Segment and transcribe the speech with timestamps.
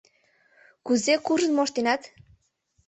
[0.85, 2.01] Кузе куржын моштенат?